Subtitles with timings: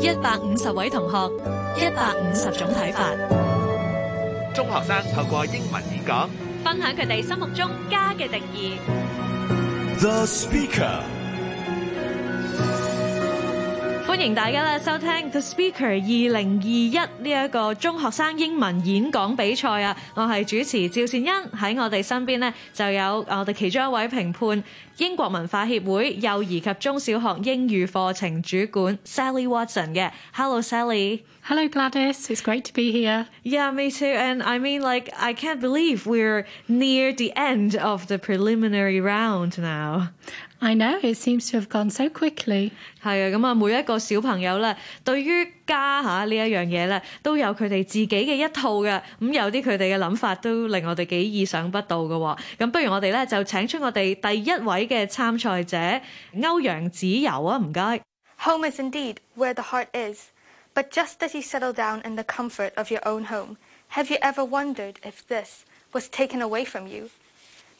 [0.00, 1.16] 一百五十位同學，
[1.76, 3.10] 一百五十種睇法。
[4.54, 6.28] 中學生透過英文演講，
[6.64, 8.78] 分享佢哋心目中家嘅定義。
[10.00, 11.17] The Speaker。
[14.24, 19.94] 迎大家咧收聽 The Speaker 二零二一呢一個中學生英文演講比賽啊！
[20.14, 24.64] 我係主持趙善恩，喺我哋身邊呢，就有我哋其中一位評判
[24.96, 30.10] 英國文化協會幼兒及中小學英語課程主管 Sally Watson 嘅。
[30.32, 31.20] Hello Sally。
[31.46, 33.26] Hello Gladys, it's great to be here.
[33.42, 34.06] Yeah, me too.
[34.06, 39.58] And I mean, like, I can't believe we're near the end of the preliminary round
[39.58, 40.08] now.
[40.60, 42.70] I know, it seems to have gone so quickly.
[43.02, 49.00] 系啊，咁啊，每一个小朋友咧，对于家吓呢一样嘢咧，都有佢哋自己嘅一套嘅。
[49.20, 52.38] 咁有啲佢哋嘅谂法都令我哋几意想不到嘅喎。
[52.58, 55.76] 咁不如我哋咧就请出我哋第一位嘅参赛者
[56.36, 58.00] 欧阳子柔啊，唔该。
[58.44, 60.30] Home is indeed where the heart is.
[60.74, 63.56] But just as you settle down in the comfort of your own home,
[63.90, 67.10] have you ever wondered if this was taken away from you?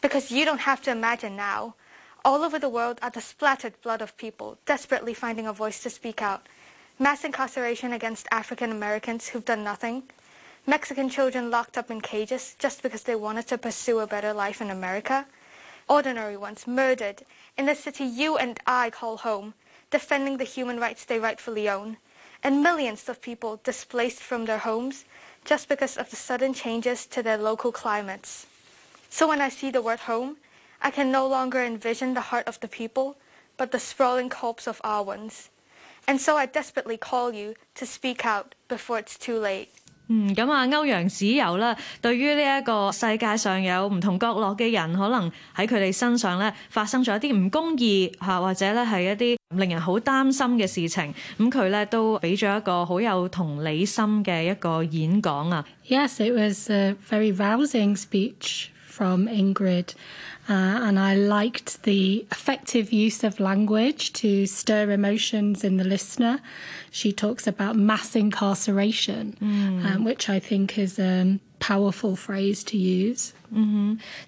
[0.00, 1.74] Because you don't have to imagine now.
[2.29, 5.89] All over the world are the splattered blood of people desperately finding a voice to
[5.89, 6.45] speak out.
[6.99, 10.03] Mass incarceration against African Americans who've done nothing.
[10.67, 14.61] Mexican children locked up in cages just because they wanted to pursue a better life
[14.61, 15.25] in America.
[15.87, 17.23] Ordinary ones murdered
[17.57, 19.55] in the city you and I call home,
[19.89, 21.97] defending the human rights they rightfully own.
[22.43, 25.03] And millions of people displaced from their homes
[25.45, 28.45] just because of the sudden changes to their local climates.
[29.09, 30.37] So when I see the word home,
[30.81, 33.15] I can no longer envision the heart of the people,
[33.57, 35.47] but the sprawling corpse of our ones.
[36.07, 39.67] And so I desperately call you to speak out before it's too late.
[40.11, 51.13] 嗯，咁啊，歐陽子柔啦，對於呢一個世界上有唔同角落嘅人，可能喺佢哋身上咧發生咗一啲唔公義嚇，或者咧係一啲令人好擔心嘅事情。
[51.37, 55.63] 咁佢咧都俾咗一個好有同理心嘅一個演講啊。
[55.87, 59.89] Yes, it was a very rousing speech from Ingrid.
[60.49, 66.41] Uh, and I liked the effective use of language to stir emotions in the listener.
[66.89, 69.37] She talks about mass incarceration,
[69.85, 73.32] um, which I think is a powerful phrase to use.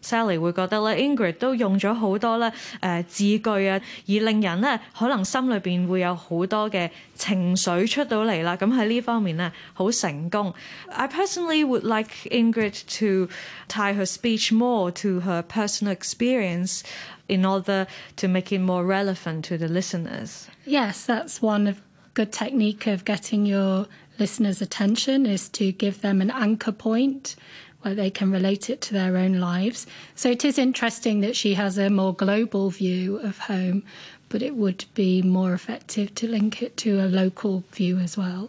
[0.01, 8.57] Sally 会觉得咧，Ingrid 都用咗好多咧诶字句啊，而令人咧可能心里边会有好多嘅情绪出到嚟啦。
[8.57, 10.55] 咁喺呢方面咧好成功。
[10.89, 13.29] I personally would like Ingrid to
[13.69, 16.83] tie her speech more to her personal experience
[17.27, 20.45] in order to make it more relevant to the listeners.
[20.65, 21.79] Yes, that's one of
[22.15, 23.87] good technique of getting your
[24.21, 27.37] listeners' attention is to give them an anchor point
[27.83, 29.87] where they can relate it to their own lives.
[30.15, 33.85] So it is interesting that she has a more global view of home,
[34.29, 38.49] but it would be more effective to link it to a local view as well.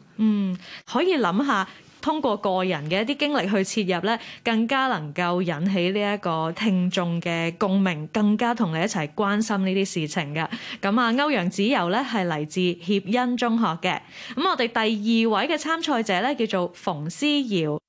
[0.85, 1.67] 可以谂下。
[2.01, 10.47] 通過個人嘅一啲經歷去切入咧，更加能夠引起呢一個聽眾嘅共鳴，更加同你一齊關心呢啲事情嘅。
[10.81, 13.99] 咁啊，歐陽子柔咧係嚟自協恩中學嘅。
[14.35, 14.79] 咁我哋第
[15.25, 17.79] 二位嘅參賽者咧叫做馮思瑤。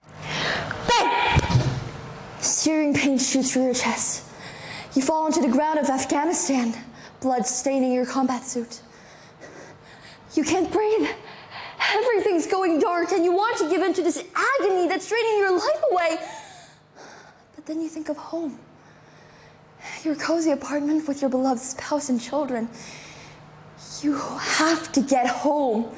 [2.41, 4.23] Searing pain shoots through your chest.
[4.95, 6.73] You fall onto the ground of Afghanistan,
[7.21, 8.81] blood staining your combat suit.
[10.35, 11.09] You can't breathe.
[11.92, 15.52] Everything's going dark, and you want to give in to this agony that's draining your
[15.52, 16.18] life away.
[17.56, 18.60] But then you think of home
[20.04, 22.68] your cozy apartment with your beloved spouse and children.
[24.02, 25.94] You have to get home.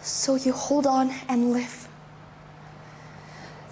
[0.00, 1.88] So you hold on and live.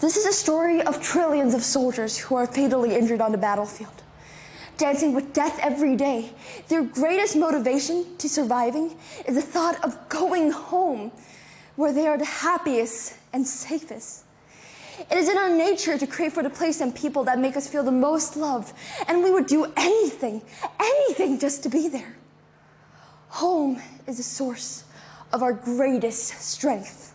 [0.00, 4.02] This is a story of trillions of soldiers who are fatally injured on the battlefield,
[4.80, 6.32] dancing with death every day.
[6.68, 8.96] Their greatest motivation to surviving
[9.26, 11.12] is the thought of going home,
[11.76, 14.24] where they are the happiest and safest.
[15.10, 17.68] It is in our nature to crave for the place and people that make us
[17.68, 18.74] feel the most loved,
[19.06, 20.42] and we would do anything,
[20.80, 22.16] anything just to be there.
[23.28, 24.84] Home is the source
[25.32, 27.14] of our greatest strength.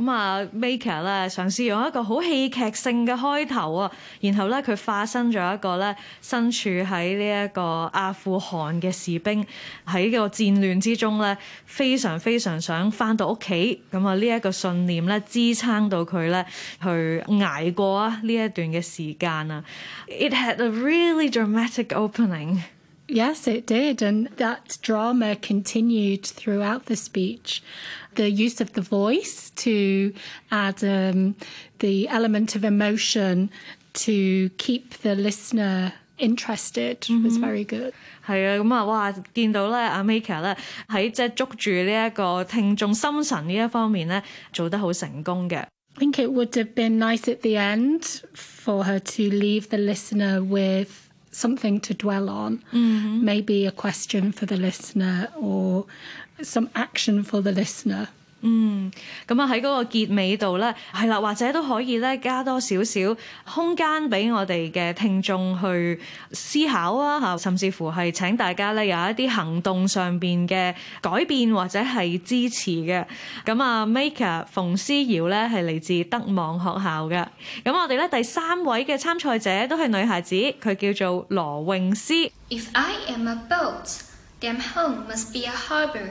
[0.00, 3.92] 咁啊，Maker 咧嘗試用一個好戲劇性嘅開頭啊，
[4.22, 9.44] 然後咧佢化身咗一個咧身處喺呢一個阿富汗嘅士兵
[9.86, 13.82] 喺個戰亂之中咧，非常非常想翻到屋企。
[13.92, 16.46] 咁啊，呢一個信念咧支撐到佢咧
[16.82, 19.62] 去捱過啊呢一段嘅時間啊。
[20.08, 22.62] It had a really dramatic opening.
[23.08, 24.02] Yes, it did.
[24.02, 27.60] And that drama continued throughout the speech.
[28.14, 30.12] The use of the voice to
[30.50, 31.34] add um,
[31.80, 33.50] the element of emotion
[33.94, 37.92] to keep the listener interested was very good.
[38.24, 39.12] 系啊，咁啊，哇！
[39.34, 40.56] 见到咧，阿 Mika 咧
[40.88, 44.22] 喺即系捉住呢一个听众心神呢一方面咧，
[44.52, 45.56] 做得好成功嘅。
[45.56, 45.66] I
[45.98, 50.40] think it would have been nice at the end for her to leave the listener
[50.44, 51.03] with
[51.35, 52.63] something to dwell on.
[52.71, 53.25] Mm-hmm.
[53.25, 55.85] Maybe a question for the listener or
[56.41, 58.09] some action for the listener.
[58.44, 58.90] 嗯，
[59.28, 63.00] 咁啊喺嗰個結尾度咧，係啦，或者都可以咧加多少少
[63.44, 66.00] 空間俾我哋嘅聽眾去
[66.32, 73.04] 思考啊嚇，甚至乎係請大家咧有一啲行動上邊嘅改變或者係支持嘅。
[73.44, 77.22] 咁啊，Maker 馮思瑤咧係嚟自德望學校嘅。
[77.62, 82.30] 咁我哋咧第三位嘅參賽者都係女孩子，佢叫做羅詠詩。
[82.48, 84.00] If I am a boat,
[84.40, 86.08] then home must be a harbor.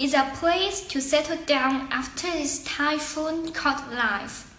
[0.00, 4.56] It's a place to settle down after this typhoon called life.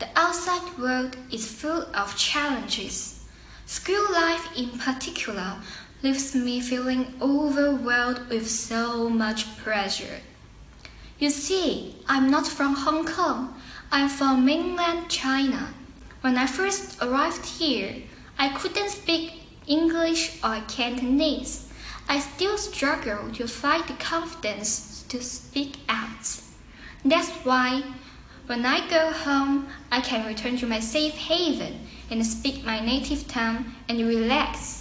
[0.00, 3.24] The outside world is full of challenges.
[3.64, 5.54] School life, in particular,
[6.02, 10.20] leaves me feeling overwhelmed with so much pressure.
[11.18, 13.58] You see, I'm not from Hong Kong.
[13.90, 15.72] I'm from mainland China.
[16.20, 18.02] When I first arrived here,
[18.38, 21.65] I couldn't speak English or Cantonese.
[22.07, 26.41] I still struggle to find the confidence to speak out.
[27.05, 27.83] That's why
[28.47, 33.27] when I go home, I can return to my safe haven and speak my native
[33.27, 34.77] tongue and relax.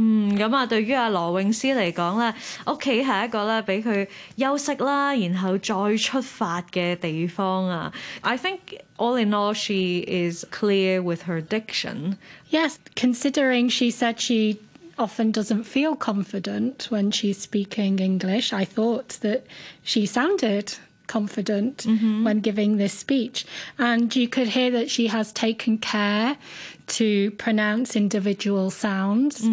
[0.00, 2.32] 嗯，咁啊，对于阿罗咏诗嚟讲咧，
[2.68, 4.06] 屋企系一个咧俾佢
[4.36, 7.92] 休息啦，然后再出发嘅地方啊。
[8.20, 8.58] I think
[8.96, 12.16] all in all she is clear with her diction。
[12.50, 14.58] Yes, considering she said she
[14.98, 19.46] often doesn't feel confident when she's speaking English, I thought that
[19.82, 20.74] she sounded
[21.06, 21.86] confident
[22.24, 23.46] when giving this speech.
[23.78, 26.36] And you could hear that she has taken care
[26.98, 29.46] to pronounce individual sounds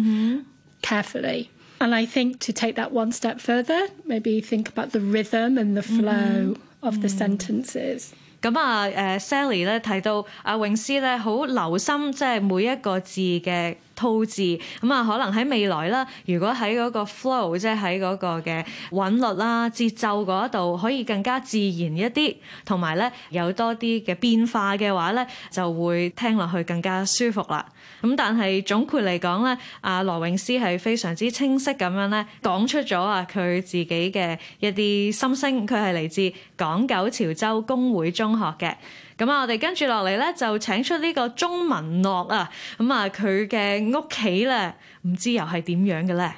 [0.82, 1.50] carefully.
[1.80, 5.76] And I think to take that one step further, maybe think about the rhythm and
[5.76, 8.12] the flow of the sentences.
[8.42, 14.42] 咁啊，诶 Sally 咧提到阿咏诗咧好留心，即系每一个字嘅 吐字。
[14.80, 21.66] 咁啊，可能喺未來啦，如果喺嗰個 flow，即係喺嗰個嘅韻律啦、節奏嗰度，可以更加自然
[21.96, 27.64] 一啲，同埋咧有多啲嘅變化嘅話咧，就會聽落去更加舒服啦。
[28.02, 38.74] 咁但係總括嚟講咧，阿羅詠詩係非常之清晰咁樣咧講出咗啊佢自己嘅一啲心聲，佢係嚟自港九潮州工會中學嘅。
[39.20, 46.36] 咁啊，我哋跟住落嚟咧就请出呢个钟文乐啊，咁啊佢嘅屋企咧唔知又系点样嘅咧？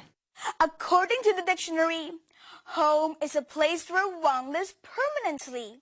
[0.59, 2.13] According to the dictionary,
[2.75, 5.81] home is a place where one lives permanently.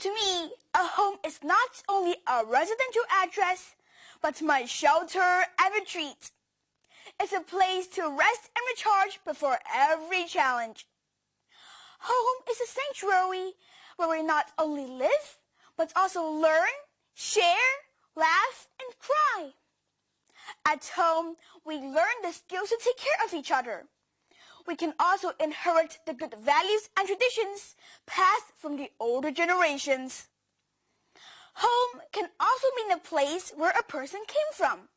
[0.00, 3.74] To me, a home is not only a residential address,
[4.20, 6.32] but my shelter and retreat.
[7.20, 10.86] It's a place to rest and recharge before every challenge.
[12.00, 13.54] Home is a sanctuary
[13.96, 15.38] where we not only live,
[15.77, 16.73] but also learn,
[17.13, 17.71] share,
[18.15, 19.53] laugh, and cry.
[20.65, 21.35] At home,
[21.65, 23.85] we learn the skills to take care of each other.
[24.65, 27.75] We can also inherit the good values and traditions
[28.05, 30.27] passed from the older generations.
[31.55, 34.89] Home can also mean the place where a person came from.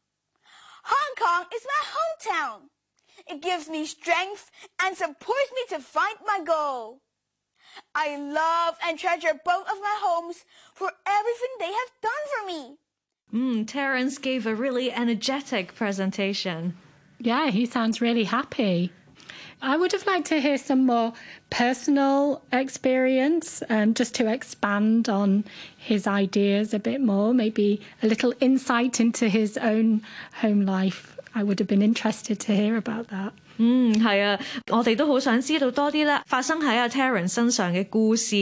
[0.85, 2.61] Hong Kong is my hometown.
[3.29, 4.50] It gives me strength
[4.83, 7.00] and supports me to find my goal.
[7.95, 12.77] I love and treasure both of my homes for everything they have done for me.
[13.33, 16.77] Mm, Terence gave a really energetic presentation.
[17.19, 18.93] Yeah, he sounds really happy.
[19.62, 21.12] I would have liked to hear some more
[21.50, 25.45] personal experience, um, just to expand on
[25.77, 31.19] his ideas a bit more, maybe a little insight into his own home life.
[31.35, 33.35] I would have been interested to hear about that.
[33.60, 34.38] 嗯，系啊，
[34.72, 38.36] 我哋都好想知道多啲咧，发生喺阿 Terence 身上嘅故事，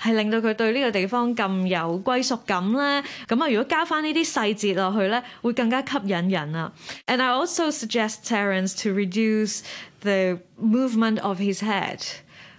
[0.00, 3.02] 系令到佢对呢个地方咁有归属感咧。
[3.26, 6.72] 咁啊，如果加翻呢啲细节落去咧，会更加吸引人啊。
[7.06, 9.62] And I also suggest Terence to reduce
[10.02, 12.00] the movement of his head.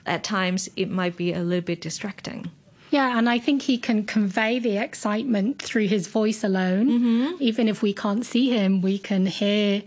[0.04, 2.46] At times, it might be a little bit distracting.
[2.90, 7.38] Yeah, and I think he can convey the excitement through his voice alone.
[7.40, 9.84] Even if we can't see him, we can hear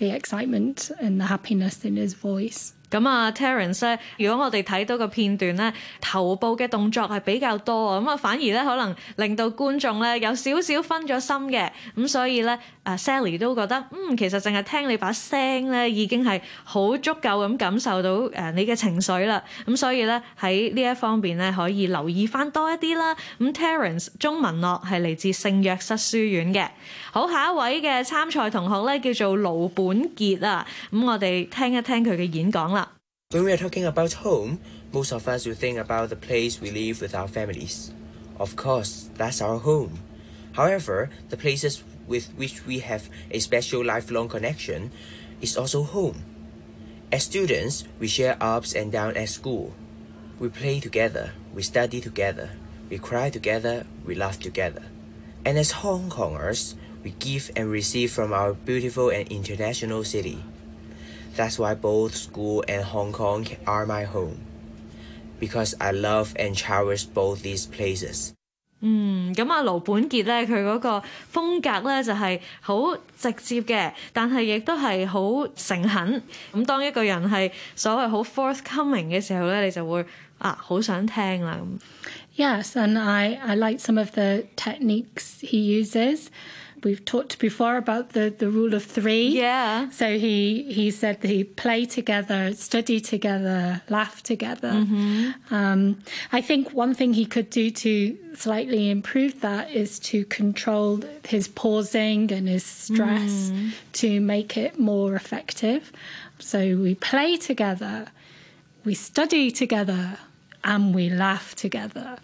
[0.00, 2.72] the excitement and the happiness in his voice.
[2.91, 23.15] 咁啊，Terence 咧，如果我哋睇到個片段咧，頭部嘅動作係比較多啊，咁啊反而咧可能令到觀眾咧有少少分咗心嘅，咁所以咧，啊 Sally 都覺得，嗯，其實淨係聽你把聲咧已經係好足夠咁感受到誒你嘅情緒啦，咁所以咧喺呢一方面咧可以留意翻多一啲啦。
[23.39, 26.69] 咁 Terence 鐘文樂係嚟自聖約瑟書院嘅，
[27.11, 29.85] 好，下一位嘅參賽同學咧叫做盧本
[30.15, 32.78] 傑啊，咁我哋聽一聽佢嘅演講啦。
[33.32, 34.58] When we are talking about home,
[34.92, 37.92] most of us will think about the place we live with our families.
[38.40, 40.00] Of course, that's our home.
[40.54, 44.90] However, the places with which we have a special lifelong connection
[45.40, 46.24] is also home.
[47.12, 49.74] As students, we share ups and downs at school.
[50.40, 52.50] We play together, we study together,
[52.90, 54.82] we cry together, we laugh together.
[55.44, 60.42] And as Hong Kongers, we give and receive from our beautiful and international city.
[61.39, 64.37] That's why both school and Hong Kong are my home.
[65.39, 68.31] Because I love and cherish both these places.
[68.81, 76.21] 嗯，咁啊，卢本杰咧，佢嗰个风格咧就系好直接嘅，但系亦都系好诚恳。
[76.53, 80.05] 咁当一个人系所谓好 forthcoming 嘅时候咧，你就会
[80.37, 81.79] 啊好想听啦咁。
[82.37, 86.27] Yes, and I, I like some of the techniques he uses.
[86.82, 89.28] We've talked before about the, the rule of three.
[89.28, 89.90] Yeah.
[89.90, 94.70] So he, he said they play together, study together, laugh together.
[95.50, 95.98] Um,
[96.32, 101.48] I think one thing he could do to slightly improve that is to control his
[101.48, 103.52] pausing and his stress
[103.94, 105.92] to make it more effective.
[106.38, 108.06] So we play together,
[108.84, 110.16] we study together,
[110.64, 112.16] and we laugh together.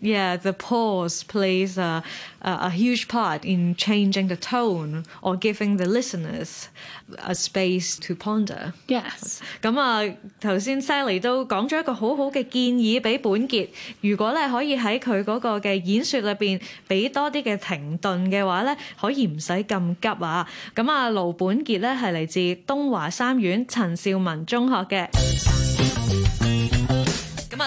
[0.00, 2.02] Yeah, the pause plays a,
[2.40, 6.70] a, a huge part in changing the tone or giving the listeners
[7.22, 8.72] a space to ponder.
[8.88, 9.40] Yes.
[9.60, 10.02] 咁啊，
[10.40, 13.68] 頭先 Sally 都講咗一個好好嘅建議俾本傑，
[14.00, 20.48] 如果咧可以喺佢嗰個嘅演說裏邊俾多啲嘅停頓嘅話咧，可以唔使咁急啊。
[20.74, 25.95] 咁啊，盧本傑咧係嚟自東華三院陳兆文中學嘅。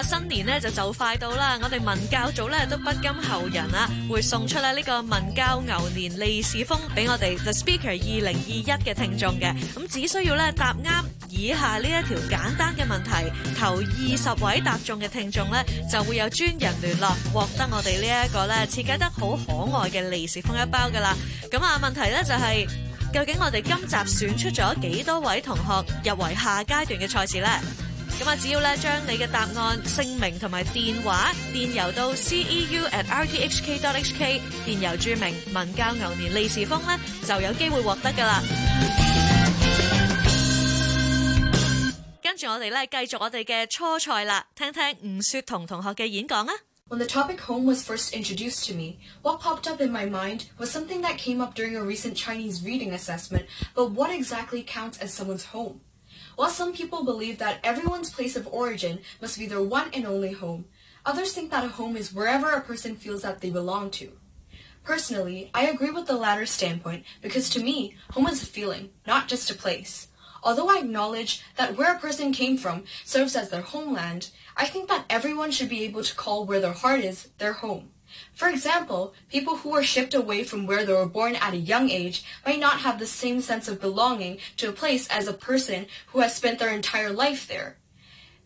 [0.00, 1.58] 啊，新年咧就就快到啦！
[1.62, 9.54] 我哋文教組咧都不甘後人啊，會送出咧呢個文教牛年利是封俾我哋 The Speaker 二零二一嘅聽眾嘅。
[9.74, 21.14] 咁只需要咧答啱以下呢一條簡單嘅問題，頭二十位答中嘅聽眾咧就會有專人聯絡，獲得我哋呢一個咧設計得好可愛嘅利是封一包噶啦。
[21.50, 22.66] 咁啊，問題咧就係、
[23.12, 27.48] 究竟我哋今集選出咗幾多位同學入圍下階段嘅賽事呢？
[28.20, 38.42] 咁啊，只要咧將你嘅答案、姓名同埋電話電郵到 c e u at r t h k dot h k，電郵注明文教牛年利是封咧，就有機會獲得噶啦。
[42.22, 46.52] 跟住我哋咧繼續我哋嘅初賽啦，聽聽吳雪彤同學嘅演講啊！
[46.88, 50.42] When the topic home was first introduced to me, what popped up in my mind
[50.56, 54.98] was something that came up during a recent Chinese reading assessment, but what exactly counts
[55.00, 55.80] as someone's home?
[56.41, 60.31] While some people believe that everyone's place of origin must be their one and only
[60.31, 60.65] home,
[61.05, 64.13] others think that a home is wherever a person feels that they belong to.
[64.83, 69.27] Personally, I agree with the latter standpoint because to me, home is a feeling, not
[69.27, 70.07] just a place.
[70.41, 74.89] Although I acknowledge that where a person came from serves as their homeland, I think
[74.89, 77.91] that everyone should be able to call where their heart is their home.
[78.33, 81.89] For example, people who were shipped away from where they were born at a young
[81.89, 85.87] age might not have the same sense of belonging to a place as a person
[86.07, 87.77] who has spent their entire life there.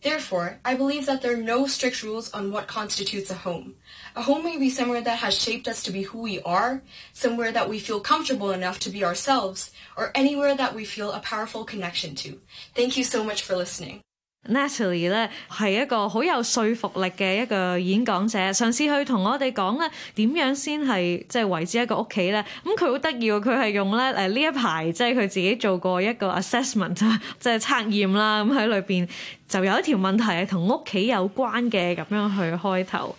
[0.02, 3.74] Therefore, I believe that there are no strict rules on what constitutes a home.
[4.14, 6.82] A home may be somewhere that has shaped us to be who we are,
[7.12, 11.20] somewhere that we feel comfortable enough to be ourselves, or anywhere that we feel a
[11.20, 12.40] powerful connection to.
[12.74, 14.02] Thank you so much for listening.
[14.49, 22.43] Natalie 咧係一個好有說服力嘅一個演講者，嘗試去同我哋講咧點樣先係即係為之一個屋企咧。
[22.65, 26.95] 咁佢好得意喎，佢係用咧誒呢一排即係佢自己做過一個 assessment
[27.39, 28.43] 即係測驗啦。
[28.43, 29.07] 咁喺裏邊
[29.47, 33.15] 就有一條問題係同屋企有關嘅咁樣去開頭。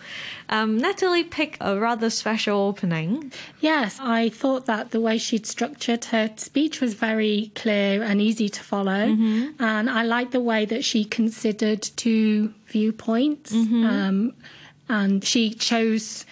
[0.49, 3.31] Um, Natalie picked a rather special opening.
[3.59, 8.47] Yes, I thought that the way she'd structured her speech was very clear and easy
[8.49, 9.15] to follow.
[9.59, 13.51] And I liked the way that she considered two viewpoints.
[13.53, 14.33] Um,
[14.89, 16.25] and she chose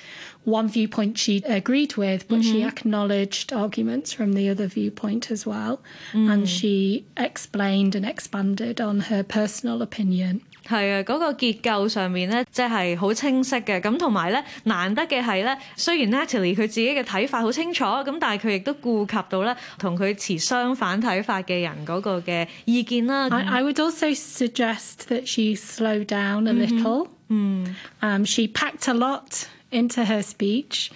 [0.46, 5.82] one viewpoint she agreed with, but she acknowledged arguments from the other viewpoint as well.
[6.14, 10.42] And she explained and expanded on her personal opinion.
[10.67, 13.81] 系啊，嗰、个结构上面咧，即系好清晰嘅。
[13.81, 23.29] 咁同埋咧，难得嘅系咧，虽然 Natalie 佢自己嘅睇法好清楚，咁但系佢亦都顾及到咧同佢持相反睇法嘅人嗰个嘅意见啦。
[23.31, 27.09] I, I would also suggest that she slow down a little.
[27.31, 30.91] Um, she packed a lot into her speech,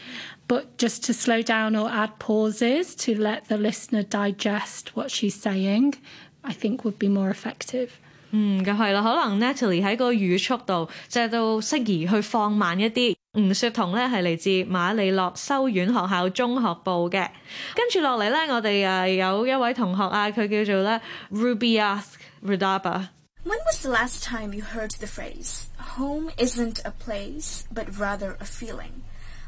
[0.48, 5.34] but just to slow down or add pauses to let the listener digest what she's
[5.40, 5.94] saying,
[6.42, 8.00] I think would be more effective.
[8.31, 9.01] 嗯，咁系啦。
[9.01, 13.15] 可能 Natalie 喺個語速度就係到適宜去放慢一啲。
[13.33, 17.29] 吳雪彤咧係嚟自瑪利諾修院學校中學部嘅，
[17.75, 20.99] 跟住落嚟咧，我哋誒有一位同學啊，佢叫做咧
[21.31, 23.09] Rubiath Rudaba。
[23.45, 28.45] When was the last time you heard the phrase home isn't a place but rather a
[28.45, 29.03] feeling?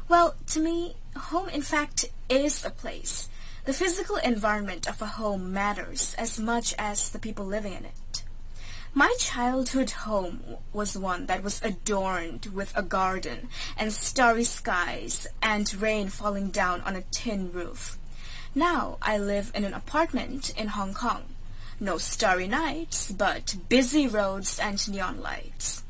[0.08, 3.26] Well, to me, home in fact is a place.
[3.64, 7.94] The physical environment of a home matters as much as the people living in it.
[8.94, 15.72] My childhood home was one that was adorned with a garden and starry skies and
[15.80, 17.96] rain falling down on a tin roof.
[18.54, 21.22] Now I live in an apartment in Hong Kong.
[21.80, 25.84] No starry nights, but busy roads and neon lights.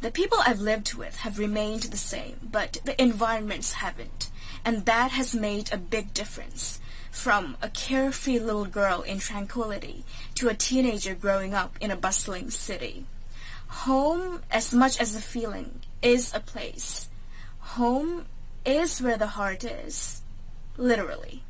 [0.00, 4.30] The people I've lived with have remained the same, but the environments haven't.
[4.64, 6.78] And that has made a big difference
[7.13, 10.03] From a carefree little girl in tranquility
[10.35, 13.05] to a teenager growing up in a bustling city.
[13.85, 17.07] Home, as much as a feeling, is a place.
[17.77, 18.25] Home
[18.65, 20.21] is where the heart is.
[20.77, 21.41] Literally.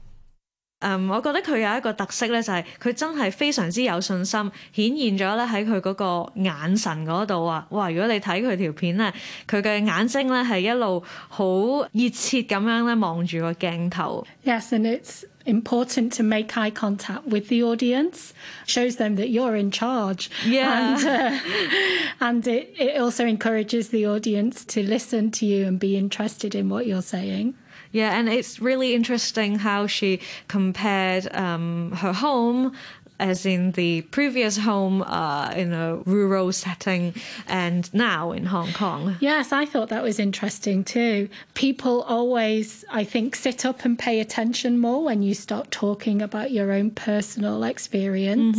[0.82, 7.68] 嗯，我觉得佢有一个特色咧，就系佢真系非常之有信心，显现咗咧喺佢嗰个眼神嗰度啊！
[7.72, 7.90] 哇！
[7.92, 9.14] 如果你睇佢条片咧，
[9.46, 11.46] 佢嘅眼睛咧系一路好
[11.92, 14.26] 热切咁样咧望住个镜头。
[14.46, 18.33] Yes, and it's important to make eye contact with the audience.
[18.67, 20.31] Shows them that you're in charge.
[20.45, 20.97] Yeah.
[20.97, 25.97] And, uh, and it, it also encourages the audience to listen to you and be
[25.97, 27.55] interested in what you're saying.
[27.93, 32.73] Yeah, and it's really interesting how she compared um, her home,
[33.19, 37.15] as in the previous home uh, in a rural setting,
[37.47, 39.17] and now in Hong Kong.
[39.21, 41.29] Yes, I thought that was interesting too.
[41.55, 46.51] People always, I think, sit up and pay attention more when you start talking about
[46.51, 48.59] your own personal experience.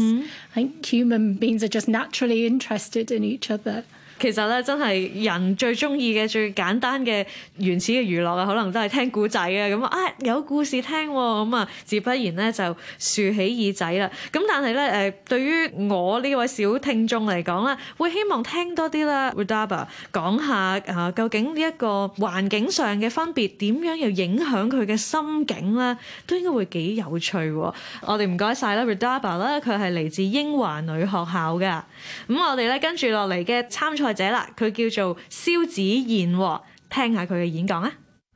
[0.52, 3.84] I think human beings are just naturally interested in each other.
[4.21, 7.25] 其實咧，真係人最中意嘅、最簡單嘅
[7.57, 9.49] 原始嘅娛樂啊，可能都係聽故仔啊。
[9.49, 11.15] 咁啊，有故事聽喎，
[11.49, 12.63] 咁啊，自不然咧就
[12.99, 14.11] 豎起耳仔啦。
[14.31, 20.55] 咁但係咧誒，對於我呢位小聽眾嚟講咧，會希望聽多啲啦 Rudaba 講下
[20.95, 27.75] 啊，究竟呢一個環境上嘅分別點樣又影響佢嘅心境咧，都應該會幾有趣喎。
[28.03, 31.81] 我哋唔該晒啦，Rudaba 啦，佢係嚟自英華女學校㗎。
[32.29, 37.92] 咁我哋咧跟住落嚟嘅參賽 賽者啦，佢叫做蕭子賢，聽下佢嘅演講啊。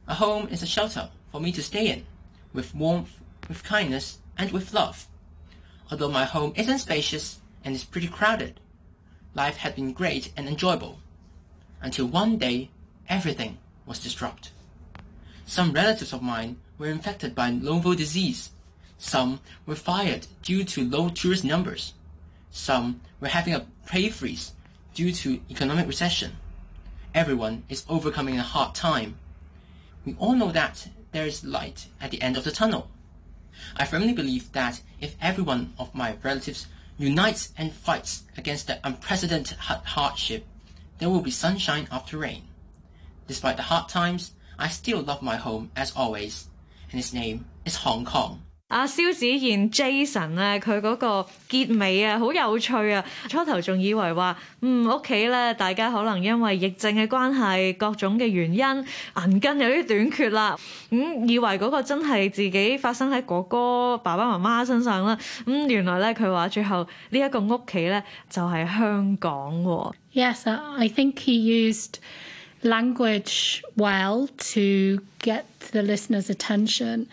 [0.05, 2.03] A home is a shelter for me to stay in,
[2.53, 3.09] with warmth,
[3.47, 5.05] with kindness, and with love.
[5.91, 8.53] Although my home isn't spacious and is pretty crowded,
[9.35, 10.97] life had been great and enjoyable,
[11.81, 12.69] until one day
[13.07, 14.51] everything was disrupted.
[15.45, 18.49] Some relatives of mine were infected by novel disease.
[18.97, 21.93] Some were fired due to low tourist numbers.
[22.51, 24.53] Some were having a pay freeze
[24.99, 26.35] due to economic recession.
[27.15, 29.15] Everyone is overcoming a hard time.
[30.03, 32.91] We all know that there is light at the end of the tunnel.
[33.77, 38.81] I firmly believe that if every one of my relatives unites and fights against the
[38.83, 40.45] unprecedented hardship,
[40.97, 42.43] there will be sunshine after rain.
[43.25, 46.49] Despite the hard times, I still love my home as always,
[46.91, 48.41] and its name is Hong Kong.
[48.68, 53.04] 阿蕭子燕 Jason 咧，佢嗰個結尾啊，好有趣啊！
[53.28, 58.86] 初頭仲以為話，嗯屋企咧，大家可能因為疫症嘅關係，各種嘅原因，
[59.22, 60.56] 銀根有啲短缺啦。
[60.90, 65.16] 咁、以為嗰個真係自己發生喺哥哥、爸爸媽媽身上啦。
[65.46, 69.92] 咁、原來咧，佢話最後呢一個屋企咧，就係、香港喎。
[70.14, 71.34] Yes, uh, I think he
[71.70, 71.96] used
[72.62, 77.06] language well to get the listener's attention.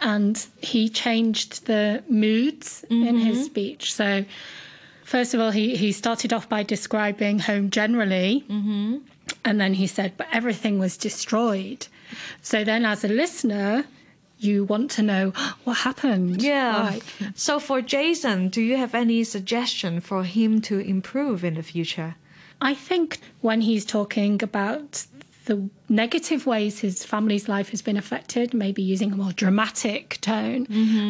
[0.00, 3.44] And he changed the moods in his mm-hmm.
[3.44, 3.94] speech.
[3.94, 4.24] So,
[5.04, 8.44] first of all, he, he started off by describing home generally.
[8.48, 8.98] Mm-hmm.
[9.44, 11.86] And then he said, but everything was destroyed.
[12.42, 13.84] So then, as a listener,
[14.38, 16.42] you want to know oh, what happened.
[16.42, 16.88] Yeah.
[16.88, 17.02] Right.
[17.34, 22.16] So for Jason, do you have any suggestion for him to improve in the future?
[22.60, 25.06] I think when he's talking about
[25.45, 30.67] the negative ways his family's life has been affected, maybe using a more dramatic tone,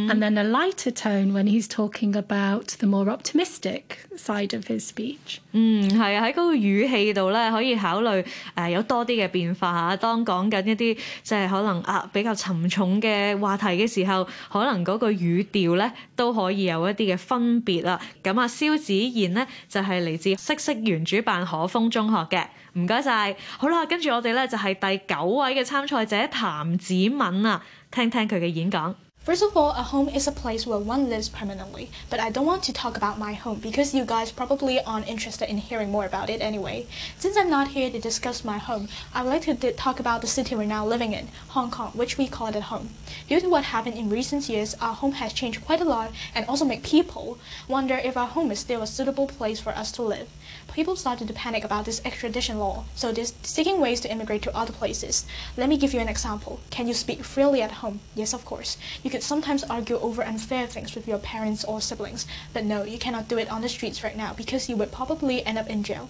[0.10, 4.88] and then a lighter tone when he's talking about the more optimistic side of his
[4.88, 5.40] speech.
[5.52, 9.98] 嗯，系啊，喺嗰个语气度咧，可以考虑诶、呃有多啲嘅变化吓。
[9.98, 18.00] 当讲紧一啲即系可能啊比较沉重嘅话题嘅时候，可能嗰个语调咧都可以有一啲嘅分别啦。
[18.24, 22.46] 咁啊，萧子贤呢，就系、嚟自啬色园主办可丰中学嘅。
[22.76, 23.36] 唔该晒。
[23.58, 28.94] 好啦，跟住我哋咧就系、第九位嘅参赛者谭子敏啊，听听佢嘅演讲。
[29.24, 32.48] First of all, a home is a place where one lives permanently, but I don't
[32.48, 36.08] want to talk about my home because you guys probably aren't interested in hearing more
[36.08, 36.88] about it anyway.
[37.20, 40.22] Since I'm not here to discuss my home, I would like to di- talk about
[40.22, 42.90] the city we're now living in, Hong Kong, which we call it home.
[43.30, 46.48] Due to what happened in recent years, our home has changed quite a lot and
[46.48, 50.02] also make people wonder if our home is still a suitable place for us to
[50.02, 50.30] live.
[50.75, 54.55] People started to panic about this extradition law, so they're seeking ways to immigrate to
[54.55, 55.25] other places.
[55.57, 56.61] Let me give you an example.
[56.71, 58.01] Can you speak freely at home?
[58.15, 58.77] Yes, of course.
[59.03, 62.99] You could sometimes argue over unfair things with your parents or siblings, but no, you
[62.99, 65.83] cannot do it on the streets right now because you would probably end up in
[65.83, 66.09] jail.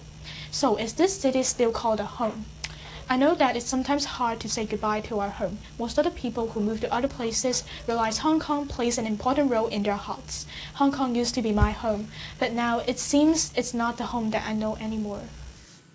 [0.51, 2.45] So, is this city still called a home?
[3.09, 5.59] I know that it's sometimes hard to say goodbye to our home.
[5.79, 9.49] Most of the people who move to other places realize Hong Kong plays an important
[9.49, 10.45] role in their hearts.
[10.73, 14.31] Hong Kong used to be my home, but now it seems it's not the home
[14.31, 15.21] that I know anymore.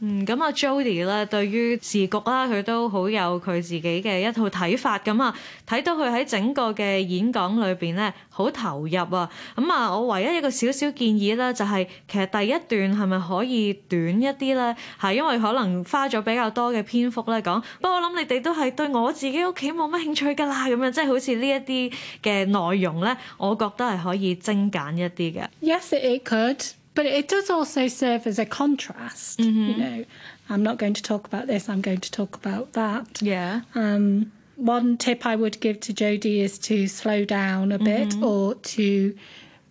[0.01, 4.99] 嗯，咁啊 Jody 咧對於時局啦，佢都好有佢自己嘅一套睇法。
[4.99, 5.33] 咁啊，
[5.67, 9.27] 睇到佢喺整個嘅演講裏邊咧，好投入啊。
[9.55, 14.75] 咁啊，我唯一一個少少建議咧，就係、其實第一段係咪可以短一啲咧？
[15.01, 17.59] 係因為可能花咗比較多嘅篇幅咧講。
[17.81, 25.47] 不過我諗你哋都係對我自己屋企冇乜興趣㗎啦，咁樣即係好似呢一啲嘅內容咧，我覺得係可以精簡一啲嘅。
[25.63, 29.40] Yes, it, it could, but it does also serve as a contrast.
[29.40, 29.80] You mm-hmm.
[29.80, 30.04] know,
[30.48, 33.22] I'm not going to talk about this, I'm going to talk about that.
[33.22, 33.62] Yeah.
[33.74, 38.24] Um, one tip I would give to Jodie is to slow down a bit mm-hmm.
[38.24, 39.16] or to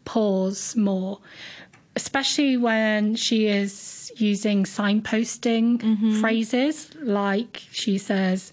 [0.06, 1.20] pause more,
[1.96, 6.20] especially when she is using signposting mm-hmm.
[6.20, 8.52] phrases like she says,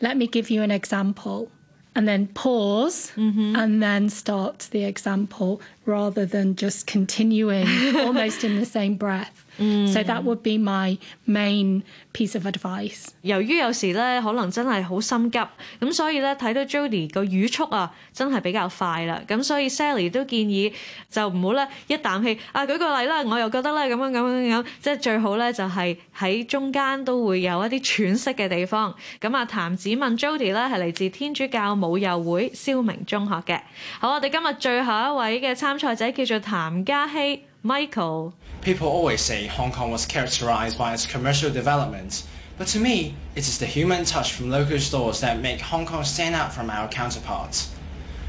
[0.00, 1.50] Let me give you an example.
[1.96, 3.56] And then pause mm-hmm.
[3.56, 9.45] and then start the example rather than just continuing almost in the same breath.
[9.57, 13.09] So that would be my main piece of advice.
[13.21, 15.39] 由於有時咧可能真係好心急，
[15.79, 20.73] 咁所以咧睇到 Jody 個語速啊真係比較快啦，咁所以 Sally 都建議
[21.09, 28.95] 就唔好咧一啖氣啊舉個例啦，我又覺得咧咁樣咁樣咁，即係最好咧就係喺中間都會有一啲喘息嘅地方。
[29.19, 33.61] 咁啊譚子問 Jody 咧係嚟自天主教母幼會蕭明中學嘅。
[33.99, 42.22] 好，我哋今日最後一位嘅參賽者叫做譚嘉希 Michael。People always say Hong Kong was characterized by its commercial development,
[42.56, 46.04] but to me, it is the human touch from local stores that make Hong Kong
[46.04, 47.74] stand out from our counterparts.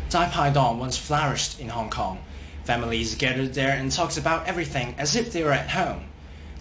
[0.09, 2.17] Dai Pai Dong once flourished in Hong Kong.
[2.63, 6.05] Families gathered there and talked about everything as if they were at home.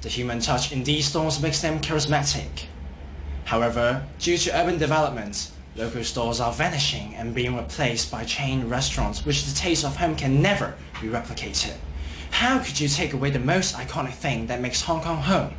[0.02, 2.66] The human touch in these stores makes them charismatic.
[3.46, 9.24] However, due to urban development, local stores are vanishing and being replaced by chain restaurants
[9.24, 11.76] which the taste of home can never be replicated.
[12.31, 15.53] How could you take away the most iconic thing that makes Hong Kong home?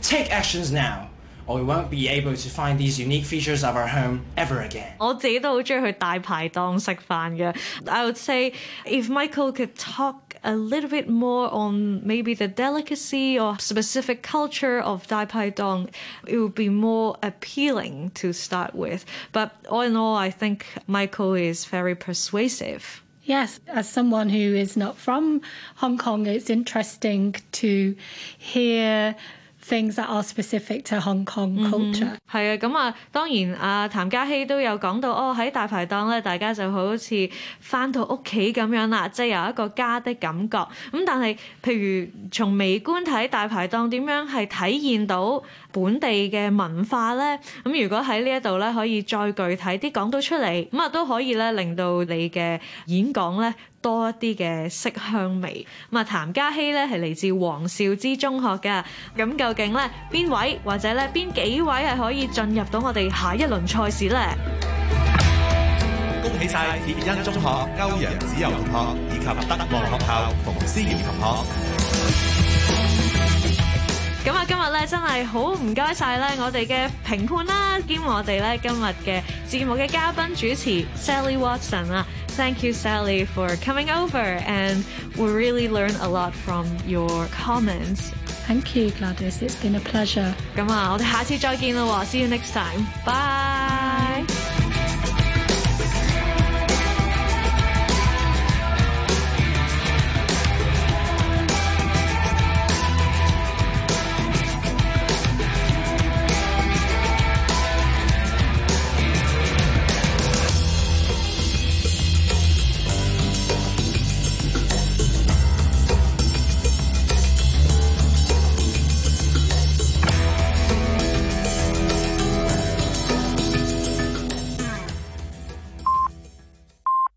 [0.00, 1.10] Take actions now,
[1.46, 4.94] or we won't be able to find these unique features of our home ever again.
[4.98, 7.54] 我自己都好中意去大排档食饭嘅。
[7.86, 8.52] I would say
[8.84, 14.80] if Michael could talk a little bit more on maybe the delicacy or specific culture
[14.80, 15.88] of Dai Pai Dong,
[16.26, 19.04] it would be more appealing to start with.
[19.32, 23.02] But all in all, I think Michael is very persuasive.
[23.27, 25.41] Yes, as someone who is not from
[25.75, 27.93] Hong Kong, it's interesting to
[28.37, 29.17] hear
[29.66, 32.16] things that are specific to Hong Kong culture.
[32.30, 37.28] 係啊，咁啊，當然啊，譚嘉希都有講到，哦喺大排檔咧，大家就好似
[37.60, 40.58] 翻到屋企咁樣啦，即係有一個家的感覺。
[40.58, 47.38] 咁但係，譬如從微觀睇大排檔點樣係體現到本地嘅文化咧？
[47.64, 53.54] 咁如果喺呢一度咧，可以再具體啲講到出嚟，咁啊都可以咧令到你嘅演講咧。
[53.80, 55.66] 多一啲嘅色香味。
[55.90, 58.84] 咁啊，譚嘉希咧係嚟自黃兆之中學㗎。
[59.16, 64.36] 咁究竟咧邊位或者咧邊幾位係可以進入到我哋下一輪賽事咧？
[66.22, 68.76] 恭喜晒鐵恩中學、歐陽子柔同學
[69.10, 71.75] 以及德望學校馮思瑤同學。
[74.26, 84.84] 咁啊，今日咧真系好唔该晒咧，我哋嘅评判啦，兼我哋咧今日嘅节目嘅嘉宾主持 Sally Watson 啊，Thank you Sally for coming over and
[85.16, 88.10] we really learn a lot from your comments
[88.48, 89.40] Thank you, Gladys.
[89.40, 90.32] It's been a pleasure.
[90.56, 93.55] 咁啊，我哋下次再见啦喎，See you next time，bye。